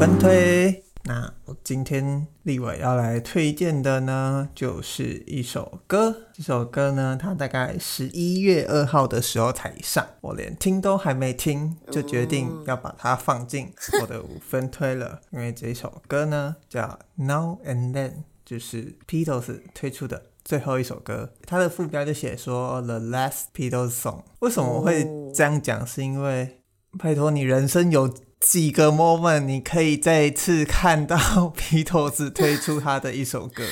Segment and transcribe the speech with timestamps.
[0.00, 0.82] 分推。
[1.02, 6.16] 那我今天立伟要来推荐的呢，就是一首歌。
[6.32, 15.20] 这首歌呢，它大概十一月二号的时候才上，我连听都还没听，就决定要把它放进我的五分推了。
[15.32, 21.34] 因为这首歌呢，叫 Now and Then，就是 Beatles 推出的最后一首歌。
[21.46, 24.22] 它的副标就写说 The Last Beatles Song。
[24.38, 25.86] 为什么我会这样讲？
[25.86, 26.62] 是因为
[26.98, 28.10] 拜托你人生有。
[28.40, 33.62] 几个 moment，你可以再次看到皮头子推出他的一首歌，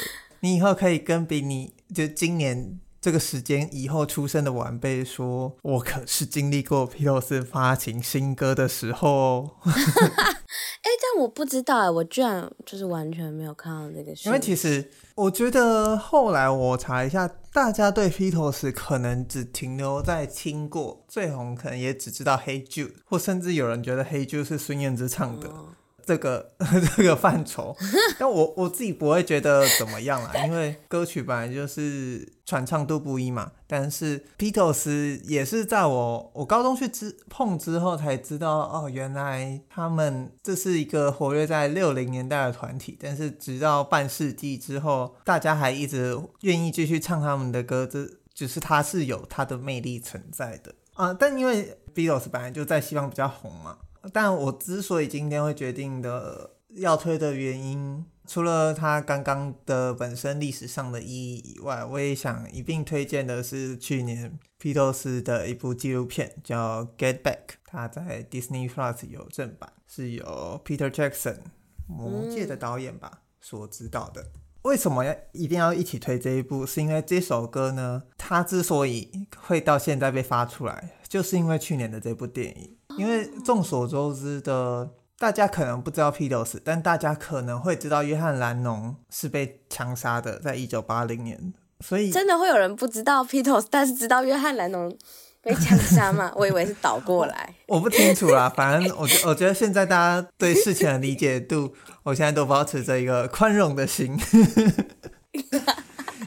[0.41, 9.51] 你以后可以跟比你就今年这个时间以后出生的晚辈说，我可是经历过 Beatles 发行新歌的时候哦。
[9.65, 14.29] 哎、 欸，但我不知道哎，我居然就是完全没有看到这个事。
[14.29, 17.31] 因为其实我觉得后来我查一下。
[17.51, 25.49] 大家对 Beatles 可能只停留在听过，最红可能也只知道 Hey Jude，或甚至有人觉得 Hey Jude 是孙燕姿唱的。
[25.49, 25.75] 嗯
[26.07, 26.53] 这个
[26.97, 27.77] 这个范畴，
[28.19, 33.53] 但我我自己不会觉得怎么样啦，因为歌曲本来就是传唱度不一嘛。
[33.67, 42.97] 但是 Beatles 也是在我我高中去之碰之后才知道，哦，原来他们这是一个活跃在六零年代的团体。
[42.99, 51.13] 但是直到半世纪之后，大家还一直愿意继续唱他们的歌，这就是它是有它的魅力存在的啊。
[51.13, 53.77] 但因为 Beatles 本来就在西方比较红嘛。
[54.11, 71.39] 但我之所以今天会决定的要推的原因，除了它刚刚的本身历史上的意义以外，我也想一并推荐的是去年披头士的一部纪录片，叫《Get Back》，它在 Disney Plus 有正版，是由 Peter Jackson
[71.87, 74.27] 魔戒的导演吧所指导的。
[74.63, 76.67] 为什么要一定要一起推这一部？
[76.67, 82.77] 是因为这首歌呢，它之所以会到现在被发出来，就是因为去年的这部电影。
[82.99, 91.53] 因为众所周知的，大家可能不知道 Beatles，但大家可能会知道约翰·兰农是被枪杀的，在一九八零年。
[91.81, 94.97] 所以真的会有人不知道 Beatles，但是知道约翰·兰农
[95.43, 96.33] 被枪杀吗？
[96.39, 97.55] 我以为是倒过来。
[97.67, 104.17] 我不清楚啦，反正我觉我觉得现在大家对事情的理解度，我现在都保持着一个宽容的心。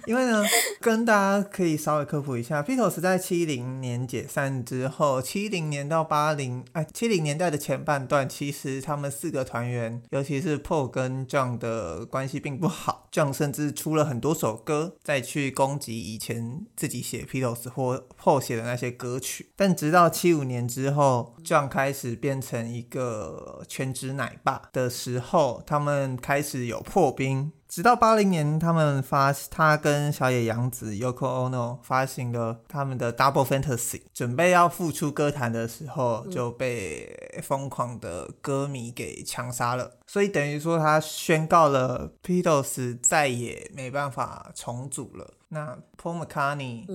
[0.05, 0.43] 因为呢，
[0.79, 19.51] 跟大家可以稍微科普一下，Beatles 在七零年解散之后，七零年到八零，哎，七零年代的前半段，其实他们四个团员，尤其是 Paul 跟 John 的关系并不好，John 甚至出了很多首歌，再去攻击以前自己写 Beatles 或 po 写的那些歌曲。
[19.55, 27.51] 但直到七五年之后，John 开始变成一个全职奶爸的时候，他们开始有破冰。
[27.71, 39.89] 直到八零年，他们发他跟小野洋子 Yoko Ono 发行了他们的 Double Fantasy，准备要复出歌坛的时候，就被疯狂的歌迷给枪杀了。
[40.05, 45.35] 所以等于说，他宣告了 Beatles 再也没办法重组了。
[45.47, 46.85] 那 Paul McCartney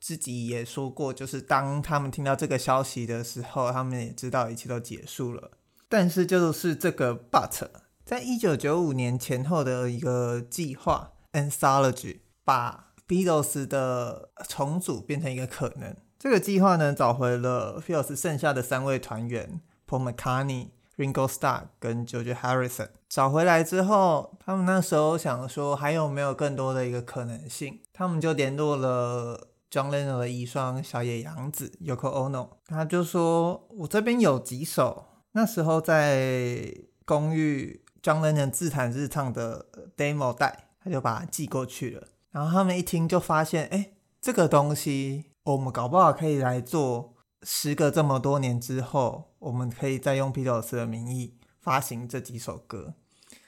[0.00, 5.50] 自己也说过，就是当他们听到这个消息的时候，他们也知道一切都结束了。
[5.86, 7.68] 但是就是这个 But。
[8.04, 15.96] 在一九九五年前后的一个计划 Anthology，把 Beatles 的重组变成一个可能。
[16.18, 22.88] 这个计划呢，找回了 Beatles 剩下的三位团员 Paul McCartney、Ringo Starr 跟 George Harrison。
[23.08, 36.70] 找回来之后，他们那时候想说还有没有更多的一个可能性，他们就联络了 John Lennon 的遗孀小野洋子 Yoko Ono，他就说：“我这边有几首，那时候在
[37.06, 39.64] 公寓。” John Lennon 自弹自唱的
[39.96, 42.06] demo 带，他就把它寄过去了。
[42.30, 47.14] 然后他们一听就发现，哎，这个东西我们搞不好可以来做。
[47.42, 52.92] 时隔这么多年之后，我们可以再用 Beatles 的名义发行这几首歌。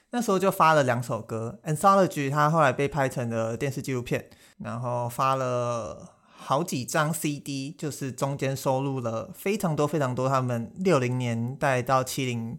[0.09, 12.57] 那时候就发了两首歌，Anthology 它后来被拍成了电视纪录片，然后发了好几张 CD，就是中间收录了非常多非常多他们六零年代到七零。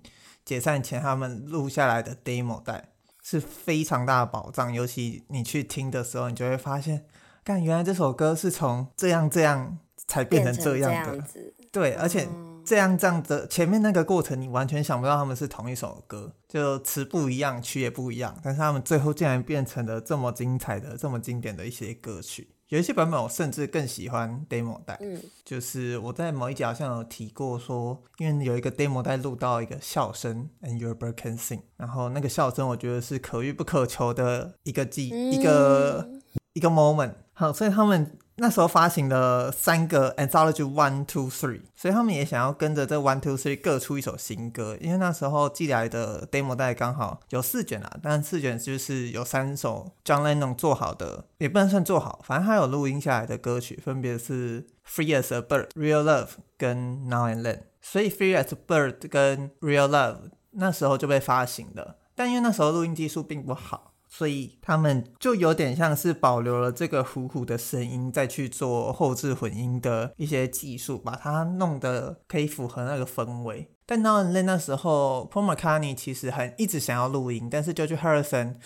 [0.49, 2.89] 解散前他们录下来的 demo 带
[3.23, 7.05] 是非常大的宝藏，尤其你去听的时候，你就会发现，
[7.45, 11.23] 看原来这首歌是从这样这样才变成这样的，
[11.71, 12.27] 对，而且
[12.65, 22.49] 这样这样的前面那个过程，你完全想不到他们是同一首歌，就词不一样，曲也不一样，但是他们最后竟然变成了这么精彩的、这么经典的一些歌曲。
[22.69, 36.11] 有一些版本我甚至更喜欢 demo 带，嗯，就是我在某一集好像有提过说，因为有一个 demo 带录到一个笑声，and your bird can sing，然后那个笑声我觉得是可遇不可求的一个记、嗯、一个
[36.53, 37.15] 一个 moment。
[37.33, 44.77] 好，所以他们那时候发行了三个 Anthology One Two Three，所以他们也想要跟着这 One Two Three 各出一首新歌。
[44.81, 57.63] 因为那时候寄来的 Demo 带刚好有四卷啊，但四卷就是有三首 John Lennon 做好的，也不能算做好，反正他有录音下来的歌曲，分别是 Free as a Bird、Real Love 跟 Now and Then。
[57.83, 63.95] 所以 Free as a Bird 跟 Real Love 那时候就被发行了，但因为那时候录音技术并不好。
[64.19, 73.71] 所以他们就有点像是保留了这个糊糊的声音，再去做后置混音的一些技术，把它弄得可以符合那个氛围。
[73.87, 78.57] 但 Now and Then 那时候，Paul McCartney 其实很一直想要录音，但是 George Harrison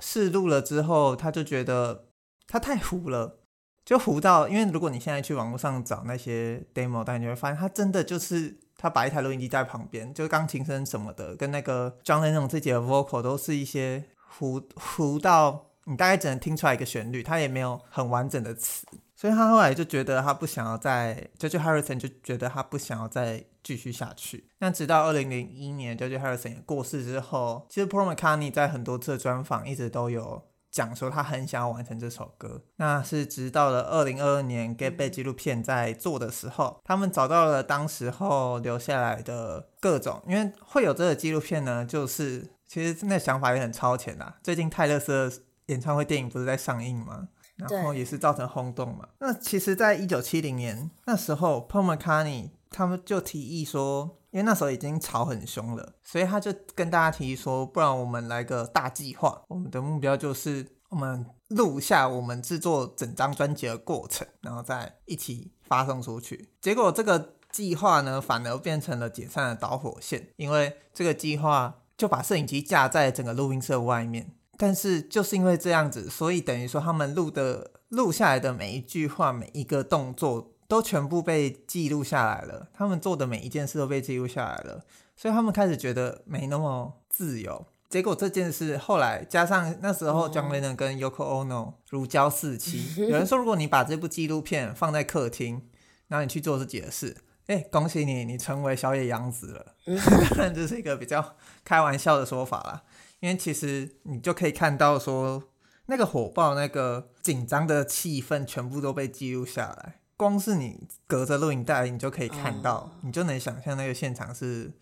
[0.00, 2.06] 试录了之后，他就觉得
[2.48, 3.38] 他太糊了，
[3.84, 14.06] 就糊到，因为如果你现在去网络上找那些 demo，但你会发现他真的就是他把一台录音机在旁边，就钢琴声什么的，跟那个 John Lennon 自己的 vocal 都是一些。
[14.28, 18.84] 糊糊到你大概只能听出来一个旋律，他也没有很完整的词，
[19.14, 24.48] 所以他后来就觉得他不想要再，George Harrison 就觉得他不想要再继续下去。
[24.58, 32.62] 那直到二零零一年，George Harrison 也过世之后，其实 Paul McCartney 在很多次的专访一直都有讲说他很想要完成这首歌。
[32.76, 42.55] 那是直到了二零二二年 Get Back 纪录片在做的时候，他们找到了当时候留下来的各种，因为会有这个纪录片呢，就是。
[42.66, 44.38] 其实那想法也很超前啦。
[44.42, 45.36] 最近泰勒斯的
[45.66, 47.28] 演唱会电影不是在上映吗？
[47.56, 49.08] 然后也是造成轰动嘛。
[49.18, 59.42] 那其实，在一九七零年那时候，Paul McCartney 他们就提议说，因为那时候已经吵很凶了，所以他就跟大家提议说，不然我们来个大计划。
[59.48, 66.50] 我们的目标就是，我们录下我们制作整张专辑的过程，然后再一起发送出去。
[66.60, 71.76] 结果这个计划呢，反而变成了解散的导火线，因为这个计划。
[71.96, 84.84] 就把摄影机架在整个录音室外面，但是就是因为这样子，所以等于说他们录的录下来的每一句话、每一个动作都全部被记录下来了，他们做的每一件事都被记录下来了，
[85.16, 87.66] 所以他们开始觉得没那么自由。
[87.88, 95.62] 结果这件事后来加上那时候 John Lennon 跟 Yoko Ono 如胶似漆， 有人说如果你把这部纪录片放在客厅，
[96.08, 97.16] 然后你去做自己的事。
[97.46, 99.74] 哎，恭喜你，你成为小野洋子了。
[100.30, 102.82] 当然这是一个比较开玩笑的说法啦，
[103.20, 105.42] 因为其实你就可以看到说，
[105.86, 110.00] 那个火爆、那个紧张的气氛全部都被记录下来。
[110.16, 114.72] 光是你隔着录影带，你就可以看到，你就能想象那个现场是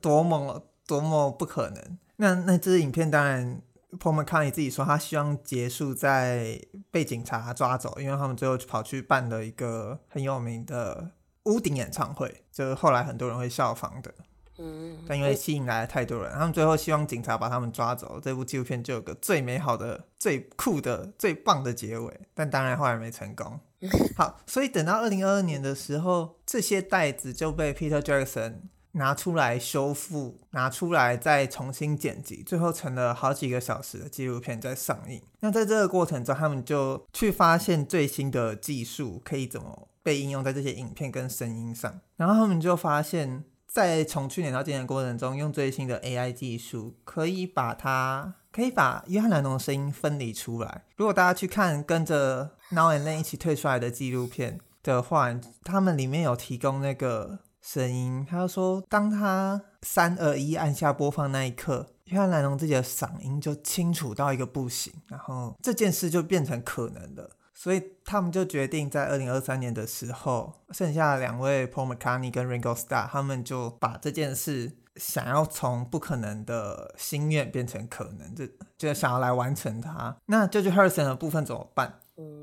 [0.00, 1.98] 多么多么不可能。
[2.16, 3.60] 那那支影片当然
[3.98, 6.58] ，Paul McCartney 自己说，他希望结束在
[6.90, 11.10] 被警察抓走，因为他们最后跑去办了一个很有名的。
[11.44, 14.14] 屋顶演唱会就是后来很多人会效仿的，
[14.58, 23.58] 嗯，但因为吸引来了太多人，他们最后希望警察把他们抓走，这部纪录片就有个最美好的、最酷的、最棒的结尾，但当然后来没成功。
[24.16, 28.54] 好，所以等到二零二二年的时候，这些袋子就被 Peter Jackson
[28.92, 35.20] 拿出来修复，拿出来再重新剪辑，最后成了好几个小时的纪录片在上映。
[35.40, 39.88] 那在这个过程中，他们就去发现最新的技术可以怎么。
[40.02, 50.84] 被应用在这些影片跟声音上，然后他们就发现，在从去年到今年过程中，用最新的 AI 技术，可以把它可以把约翰·蓝侬的声音分离出来。
[50.96, 67.30] 如果大家去看跟着 Now and Then 一起推出来的纪录片的话，他们里面有提供那个声音，他说，当他三二一按下播放那一刻，约翰·蓝侬自己的嗓音就清楚到一个不行，然后这件事就变成可能的。
[67.54, 80.16] 所以他们就决定在二零二三年的时候，剩下两位 Paul McCartney 跟 Ringo Starr，他们就把这件事想要从不可能的心愿变成可能，就就想要来完成它。
[80.26, 82.00] 那 George Harrison 的部分怎么办？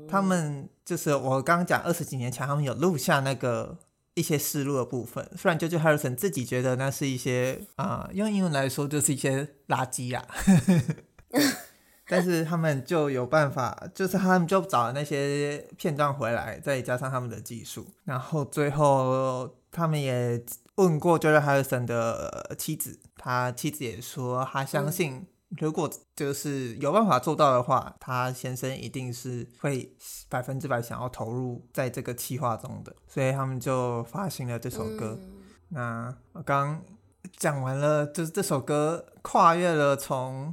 [0.08, 3.78] 他们就是我刚刚讲二十几年前，他们有录下那个
[4.14, 10.26] 一些思路的部分，虽然 George Harrison 自己觉得那是一些啊、用英文来说就是一些垃圾啦。
[12.10, 25.24] 但是他们就有办法， 就是他们就找了那些片段回来，再加上他们的技术，然后最后他们也问过 George Harrison 的妻子，他妻子也说他相信，
[25.58, 29.94] 如果就是有办法做到的话，他先生一定是会
[30.28, 35.16] 百分之百想要投入在这个企划中的，所以他们就发行了这首歌。
[35.68, 36.82] 那我刚。
[37.36, 40.52] 讲完了，就是这首歌跨越了从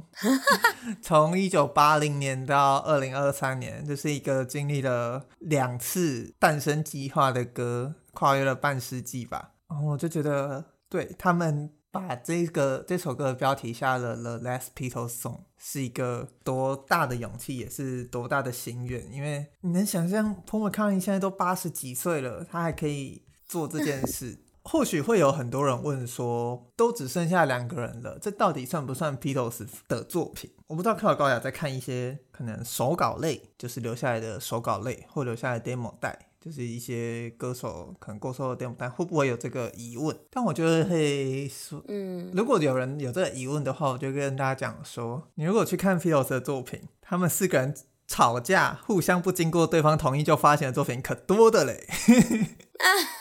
[1.02, 9.52] 从一九八零年到二零二三年，这、就是一个经历了两次诞生计划的歌，跨越了半世纪吧。
[9.68, 19.12] 然后我就觉得，对他们把这个这首歌的标题下了 The Last Beatles Song，是一个多大的勇气，也是多大的心愿。
[19.12, 24.38] 因为你能想象，Paul McCartney 现在都八十几岁了，他还可以做这件事。
[24.70, 30.50] 或许会有很多人问说，都只剩下两个人了，这到底算不算 Beatles 的作品？
[30.66, 36.26] 我不知道克劳高雅在看一些可能手稿类，就是留下来的手稿类，或留下来的 demo 带。
[36.38, 40.14] 就是一些歌手可能过售的 demo 带会不会有这个疑问？
[40.30, 47.74] 但我觉得会说，嗯，如果有人有这个疑问的话，我就跟大家讲说，你如果去看 Beatles 的作品，他们四个人
[48.06, 51.88] 吵架，互相不经过对方同意就发行的作品可多的嘞。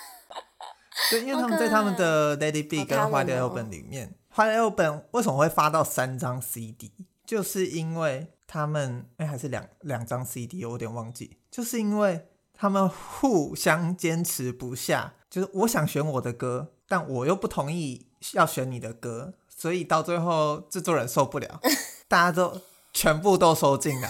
[1.09, 6.91] 对，因为他们在他们的 It Be 跟 White Album 里面，White Album 为什么会发到三张 CD？
[7.25, 12.27] 就是因为他们哎，还是两两张 CD，我有点忘记，就是因为。
[12.59, 21.61] 他们互相坚持不下，就是我想选我的歌，但我又不同意要选你的歌，所以到最后制作人受不了，
[22.09, 22.59] 大家都
[22.91, 24.09] 全部都收进来。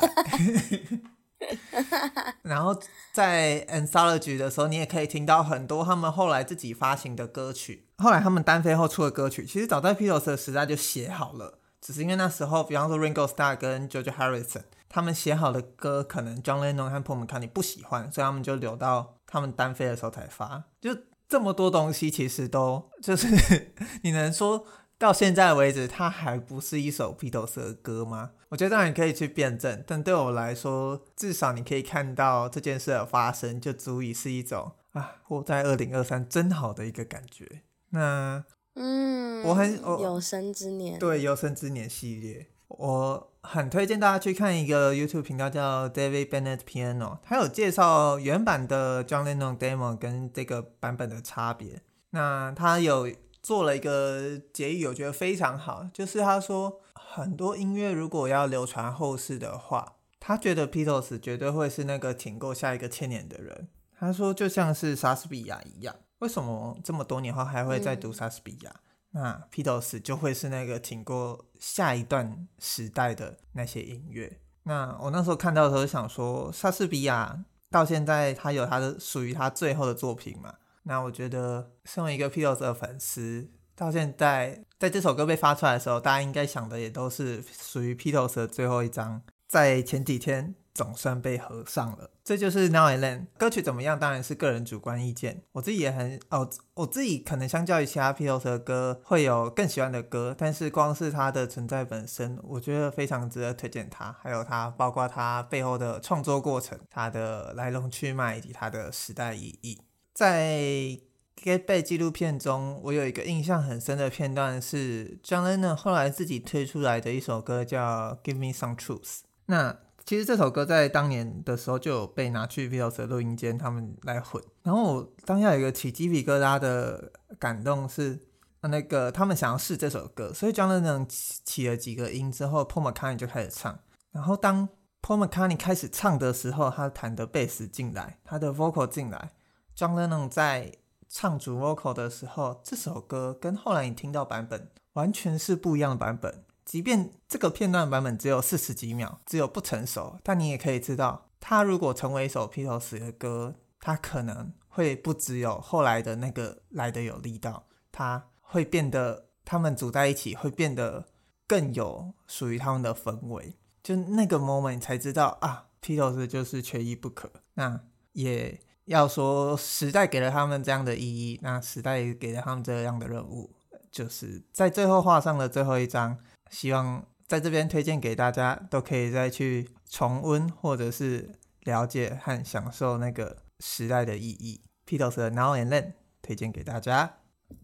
[2.43, 2.79] 然后
[3.13, 14.63] 在 Anthology 的时候，你也可以听到很多他们后来自己发行的歌曲，后来他们单飞后出的歌曲，其实早在 Beatles 的时代就写好了，只是因为那时候，比方说 Ringo Starr 跟 George Harrison。
[14.89, 20.63] 他们写好的歌，可能 John Lennon 和 Paul McCartney 不喜欢，所以他们就留到他们单飞的时候才发。
[20.79, 20.95] 就
[21.27, 23.27] 这么多东西，其实都就是
[24.03, 24.65] 你能说
[24.99, 28.31] 到现在为止，它还不是一首 Beatles 的歌吗？
[28.49, 37.61] 我觉得当然可以去辩证，但对我来说，至少你可以看到这件事的发生，就足以是一种啊，活在二零二三真好的一个感觉。
[37.89, 38.43] 那
[38.75, 42.47] 嗯，我很有生之年，对有生之年系列。
[42.69, 51.81] 我很推荐大家去看一个 YouTube 频道，叫 David Bennett Piano，他有介绍原版的 John Lennon Demo 跟这个版本的差别。
[52.09, 53.09] 那他有
[53.47, 63.69] 做了一个结语，我觉得非常好，就是他说很多音乐如果要流传后世的话，他觉得 Beatles 绝对会是那个挺过下一个千年的人。
[63.97, 68.69] 他说就像是莎士比亚一样，为什么这么多年后还会再读莎士比亚？
[68.69, 74.41] 嗯那 Beatles 就会是那个挺过下一段时代的那些音乐。
[74.63, 80.55] 那我那时候看到的时候想说，莎士比亚到现在他有他的属于他最后的作品嘛？
[80.87, 89.21] 那我觉得身为一个 Beatles 的粉丝，到现在在这首歌被发出来的时候，大家应该想的也都是属于 Beatles 的最后一张。
[89.47, 90.55] 在前几天。
[90.77, 93.25] 总算被合上了，这就是 Now and Then。
[93.35, 93.97] 歌曲怎么样？
[93.97, 95.41] 当然是个人主观意见。
[95.53, 100.35] 我自己也很哦，我自己可能相较于其他 Beatles 的歌，会有更喜欢的歌。
[100.37, 104.15] 但是光是它的存在本身，我觉得非常值得推荐它。
[104.21, 109.81] 还有它，包括它背后的创作过程、它的来龙去脉以及它的时代意义。
[110.17, 110.99] 在
[111.35, 119.19] Get Back 纪录片中，我有一个印象很深的片段是 John Lennon 后来自己推出来的一首歌，叫 Give Me Some Truth。
[119.45, 124.43] 那其实这首歌在当年的时候就有被拿去 Beatles 的录音间，他们来混。
[124.63, 128.19] 然后当下有一个起鸡皮疙瘩的感动是，
[128.61, 133.77] 那个他们想要试这首歌，所以 John Lennon 起了几个音之后，Paul McCartney 就开始唱。
[134.11, 134.67] 然后当
[135.03, 139.33] Paul McCartney 开始唱的时候，他弹的贝斯进来，他的 vocal 进来
[139.77, 140.73] ，John Lennon 在
[141.07, 146.43] 唱主 vocal 的时候，这首歌跟后来你听到版本完全是不一样的版本。
[146.65, 161.05] 即便这个片段版本只有四十几秒，只有不成熟，但你也可以知道，它如果成为一首披头士的歌，它可能会不只有后来的那个来的有力道，它会变得他们组在一起会变得
[161.47, 163.55] 更有属于他们的氛围。
[163.81, 167.31] 就那个 moment 才知道啊，披头士就是缺一不可。
[167.53, 167.79] 那
[168.11, 173.53] 也要说时代给了他们这样的意义，那时代也给了他们这样的任务，
[173.91, 176.17] 就是在最后画上了最后一张。
[176.49, 181.29] 希望在这边推荐给大家，都可以再去重温或者是
[181.61, 184.61] 了解和享受那个时代的意义。
[184.85, 187.17] 的 Now and Then 推荐给大家，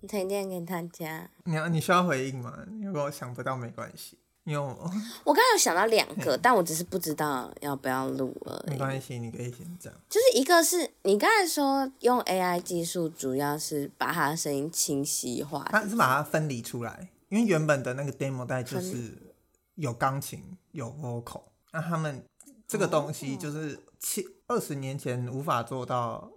[0.05, 1.29] 推荐给大家。
[1.45, 2.65] 你要你需要回应吗？
[2.81, 4.67] 如果我想不到没关系，因为我
[5.23, 8.71] 我刚刚有想到两个，但我只是不知道要不要录而已。
[8.71, 9.93] 没关系，你可以先讲。
[10.09, 17.09] 就是一个是你刚才说用 AI 技术，主要是把它的声音清晰化，它是把它分离出来。
[17.29, 19.17] 因为原本的那个 demo 带就是
[19.75, 22.23] 有钢琴有 vocal，那他们
[22.67, 26.29] 这个东西就是七二十年前无法做到，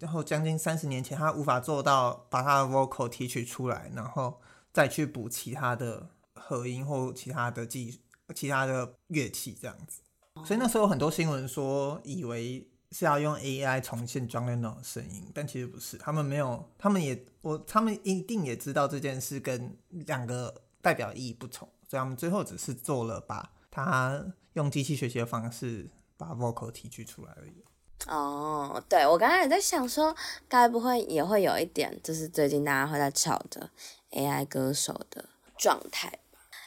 [0.00, 4.40] 然后将近三十年前他无法做到把他的 vocal 提取出来，然后
[4.72, 6.08] 再去补其他的
[6.52, 7.98] 和音或其他的技
[8.34, 10.02] 其他的乐器这样子。
[10.44, 24.22] 所以那时候很多新闻说，以为是要用 AI 重现 John Lennon 的声音，但其实不是，他们没有，他们也我他们一定也知道这件事跟两个代表意义不同，所以他们最后只是做了把他
[24.54, 27.64] 用机器学习的方式把 vocal 提取出来而已。
[28.08, 30.14] 哦，对，我刚才也在想说，
[30.48, 33.70] 该不会也会有一点，就是最近大家会在吵的
[34.10, 36.18] AI 歌手的状态？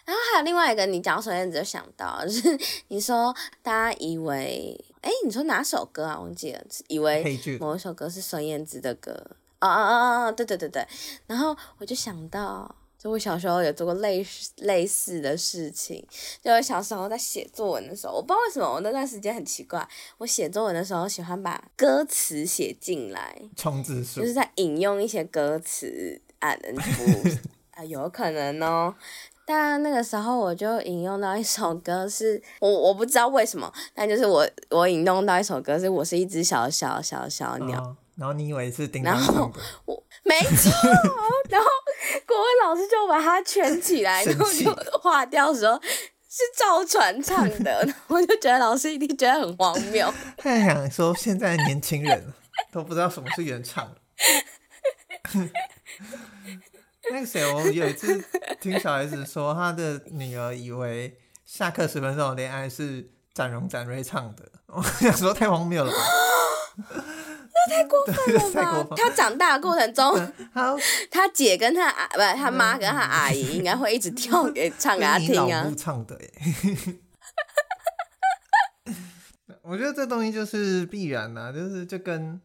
[0.06, 2.58] 然后还有另外一个，你讲孙燕姿就想到， 就是
[2.90, 6.20] 你说大家以为，哎，你说哪首歌啊？
[6.20, 10.32] 忘记了以为某一首歌是孙燕姿的歌，啊啊啊啊！
[10.32, 10.88] 对对对对，
[11.28, 12.76] 然后我就想到。
[12.98, 16.04] 就我小时候有做过类似类似的事情，
[16.42, 27.30] 就我小时候在写作文的时候，我不知道为什么我那段时间很奇怪，我写作文的时候喜欢把歌词写进来，冲字数，就是在引用一些歌词啊，不
[27.80, 28.96] 啊，有可能哦。
[29.46, 37.80] 但那个时候我就引用到一首歌是，是我我不知道为什么，但就是我我引用到一首歌是，我是一只小小小小鸟。
[37.80, 39.60] 哦然后你以为是叮当唱的？
[39.84, 40.72] 我没错。
[41.52, 41.68] 然后
[42.26, 45.78] 国文老师就把它圈起来，然后就划掉说
[46.30, 47.86] 是赵传唱的。
[48.08, 50.10] 我就觉得老师一定觉得很荒谬。
[50.38, 52.34] 他还想说现在的年轻人
[52.72, 53.94] 都不知道什么是原唱。
[57.12, 58.24] 那个谁，我有一次
[58.60, 64.44] 听小孩子说，他的女儿以为下课十分钟的恋爱是展荣展瑞唱的。
[64.68, 65.98] 我想说太荒谬了吧。
[67.68, 68.34] 那太过分
[68.66, 68.96] 了吧！
[69.00, 70.34] 他长大的过程中，
[71.10, 75.72] 他姐跟他阿不是他妈跟他阿姨应该会一直跳给唱给他听啊。
[75.78, 76.32] 唱的耶
[79.62, 82.40] 我觉得这东西就是必然呐，就是就跟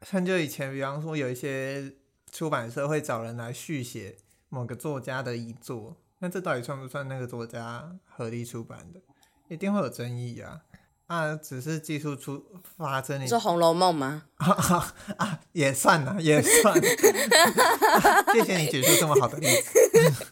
[0.00, 1.92] 很久以前，比方说有一些
[2.34, 4.16] 出版社会找人来续写
[4.48, 9.00] 某个作家的遗作，那这到底算不算那个作家合力出版的？
[9.46, 10.62] 一定会有争议啊。
[11.06, 12.44] 啊，只是技术出
[12.76, 14.24] 发生，你说《红楼梦》吗？
[14.38, 16.74] 啊啊啊，也算呐，也算。
[18.34, 20.24] 谢谢你举出这么好的例子。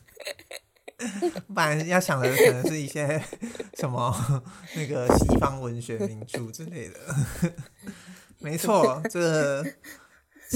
[1.47, 3.23] 不然要想的可能是一些
[3.75, 4.43] 什么
[4.75, 6.99] 那个西方文学名著之类的。
[8.39, 9.65] 没错，这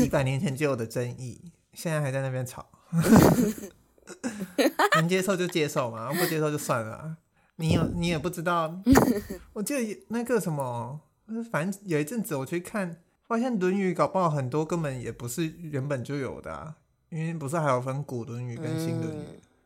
[0.03, 2.66] 几百年前就有的争议，现在还在那边吵。
[4.94, 7.16] 能接受就接受嘛，不接受就算了。
[7.57, 8.83] 你有你也不知道，
[9.55, 11.01] 我记得那个什么，
[11.51, 16.77] 反正有一阵子我去看，发现《论语》搞不好很多根本也不是原本就有的啊，
[17.09, 19.20] 因为不是还有分古《论语》跟新《论语》，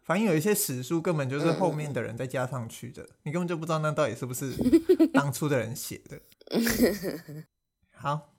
[0.05, 4.53] 反正有一些史书根本就是后面的人再加上去的，你根本就不知道那到底是不是
[5.13, 6.21] 当初的人写的。
[7.93, 8.33] 好，